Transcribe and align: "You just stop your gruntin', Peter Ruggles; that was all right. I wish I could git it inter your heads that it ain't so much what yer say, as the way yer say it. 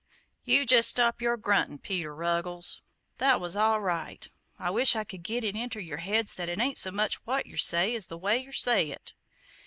"You 0.43 0.65
just 0.65 0.89
stop 0.89 1.21
your 1.21 1.37
gruntin', 1.37 1.77
Peter 1.77 2.11
Ruggles; 2.15 2.81
that 3.19 3.39
was 3.39 3.55
all 3.55 3.79
right. 3.79 4.27
I 4.57 4.71
wish 4.71 4.95
I 4.95 5.03
could 5.03 5.21
git 5.21 5.43
it 5.43 5.55
inter 5.55 5.79
your 5.79 5.99
heads 5.99 6.33
that 6.33 6.49
it 6.49 6.57
ain't 6.59 6.79
so 6.79 6.89
much 6.89 7.23
what 7.27 7.45
yer 7.45 7.57
say, 7.57 7.93
as 7.93 8.07
the 8.07 8.17
way 8.17 8.39
yer 8.39 8.51
say 8.51 8.89
it. 8.89 9.13